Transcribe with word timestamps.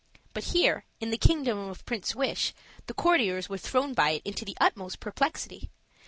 But 0.33 0.45
here, 0.45 0.85
in 0.99 1.11
the 1.11 1.15
kingdom 1.19 1.59
of 1.69 1.85
Prince 1.85 2.15
Wish, 2.15 2.55
the 2.87 2.93
courtiers 2.95 3.49
were 3.49 3.59
thrown 3.59 3.93
by 3.93 4.09
it 4.13 4.23
into 4.25 4.43
the 4.43 4.57
utmost 4.59 4.99
perplexity. 4.99 5.69